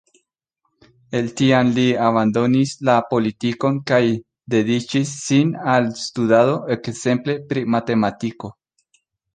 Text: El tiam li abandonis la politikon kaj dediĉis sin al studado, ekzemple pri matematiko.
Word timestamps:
El 1.17 1.27
tiam 1.41 1.69
li 1.75 1.83
abandonis 2.05 2.71
la 2.89 2.95
politikon 3.11 3.79
kaj 3.93 4.01
dediĉis 4.55 5.15
sin 5.29 5.55
al 5.77 5.93
studado, 6.07 6.61
ekzemple 6.79 7.39
pri 7.53 7.69
matematiko. 7.77 8.57